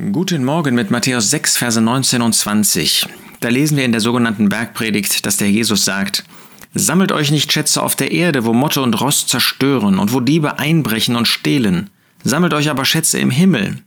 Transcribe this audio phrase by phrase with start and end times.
[0.00, 3.06] Guten Morgen mit Matthäus 6, Verse 19 und 20.
[3.40, 6.24] Da lesen wir in der sogenannten Bergpredigt, dass der Jesus sagt,
[6.72, 10.58] Sammelt euch nicht Schätze auf der Erde, wo Motte und Rost zerstören und wo Diebe
[10.58, 11.90] einbrechen und stehlen.
[12.24, 13.82] Sammelt euch aber Schätze im Himmel.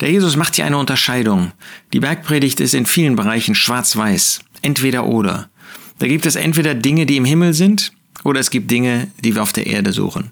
[0.00, 1.52] Der Jesus macht hier eine Unterscheidung.
[1.92, 5.50] Die Bergpredigt ist in vielen Bereichen schwarz-weiß, entweder oder.
[5.98, 7.92] Da gibt es entweder Dinge, die im Himmel sind,
[8.24, 10.30] oder es gibt Dinge, die wir auf der Erde suchen.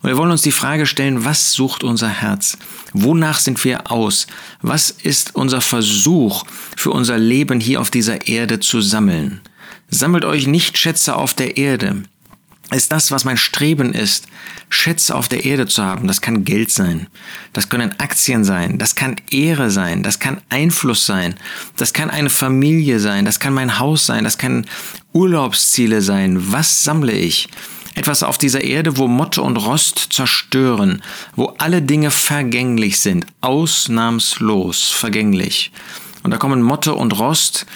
[0.00, 2.56] Und wir wollen uns die Frage stellen, was sucht unser Herz?
[2.92, 4.26] Wonach sind wir aus?
[4.62, 6.44] Was ist unser Versuch
[6.76, 9.40] für unser Leben hier auf dieser Erde zu sammeln?
[9.90, 12.02] Sammelt euch nicht Schätze auf der Erde.
[12.70, 14.26] Ist das, was mein Streben ist,
[14.68, 16.06] Schätze auf der Erde zu haben?
[16.06, 17.06] Das kann Geld sein,
[17.54, 21.36] das können Aktien sein, das kann Ehre sein, das kann Einfluss sein,
[21.78, 24.66] das kann eine Familie sein, das kann mein Haus sein, das kann
[25.14, 26.52] Urlaubsziele sein.
[26.52, 27.48] Was sammle ich?
[27.98, 31.02] Etwas auf dieser Erde, wo Motte und Rost zerstören,
[31.34, 35.72] wo alle Dinge vergänglich sind, ausnahmslos vergänglich.
[36.22, 37.66] Und da kommen Motte und Rost,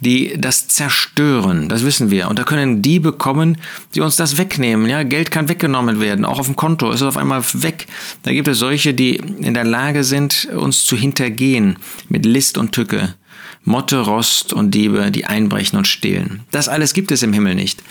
[0.00, 2.28] die das zerstören, das wissen wir.
[2.28, 3.58] Und da können Diebe kommen,
[3.94, 4.88] die uns das wegnehmen.
[4.88, 7.88] Ja, Geld kann weggenommen werden, auch auf dem Konto ist es auf einmal weg.
[8.22, 11.76] Da gibt es solche, die in der Lage sind, uns zu hintergehen
[12.08, 13.16] mit List und Tücke.
[13.64, 16.40] Motte, Rost und Diebe, die einbrechen und stehlen.
[16.52, 17.82] Das alles gibt es im Himmel nicht.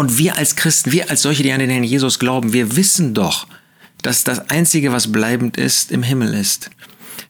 [0.00, 3.12] Und wir als Christen, wir als solche, die an den Herrn Jesus glauben, wir wissen
[3.12, 3.46] doch,
[4.00, 6.70] dass das Einzige, was bleibend ist, im Himmel ist.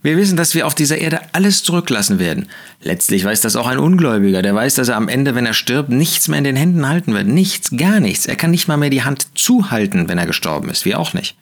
[0.02, 2.46] Wir wissen, dass wir auf dieser Erde alles zurücklassen werden.
[2.80, 5.88] Letztlich weiß das auch ein Ungläubiger, der weiß, dass er am Ende, wenn er stirbt,
[5.88, 7.26] nichts mehr in den Händen halten wird.
[7.26, 8.26] Nichts, gar nichts.
[8.26, 10.84] Er kann nicht mal mehr die Hand zuhalten, wenn er gestorben ist.
[10.84, 11.34] Wir auch nicht.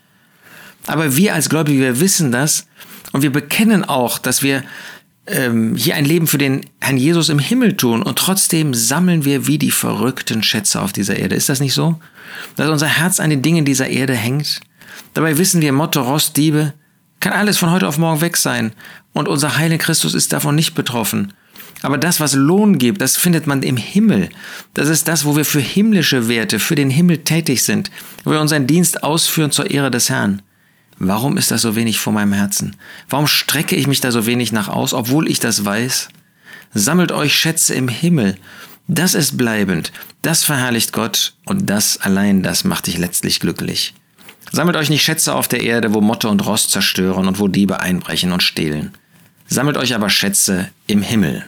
[0.87, 2.67] Aber wir als Gläubige, wir wissen das
[3.13, 4.63] und wir bekennen auch, dass wir
[5.29, 9.47] ähm, hier ein Leben für den Herrn Jesus im Himmel tun und trotzdem sammeln wir
[9.47, 11.37] wie die verrückten Schätze auf dieser Erde.
[11.37, 12.01] Ist das nicht so?
[12.57, 14.61] Dass unser Herz an den Dingen dieser Erde hängt?
[15.15, 16.75] Dabei wissen wir, Motto Rost, Diebe,
[17.21, 18.73] kann alles von heute auf morgen weg sein
[19.13, 21.33] und unser Heiliger Christus ist davon nicht betroffen.
[21.83, 24.31] Aber das, was Lohn gibt, das findet man im Himmel.
[24.75, 27.91] Das ist das, wo wir für himmlische Werte, für den Himmel tätig sind,
[28.25, 30.43] wo wir unseren Dienst ausführen zur Ehre des Herrn.
[30.99, 32.77] Warum ist das so wenig vor meinem Herzen?
[33.09, 36.09] Warum strecke ich mich da so wenig nach aus, obwohl ich das weiß?
[36.75, 38.37] Sammelt euch Schätze im Himmel.
[38.89, 39.93] Das ist bleibend,
[40.23, 43.95] das verherrlicht Gott und das allein, das macht dich letztlich glücklich.
[44.51, 47.81] Sammelt euch nicht Schätze auf der Erde, wo Motte und Rost zerstören und wo Diebe
[47.81, 48.93] einbrechen und stehlen.
[49.47, 51.45] Sammelt euch aber Schätze im Himmel.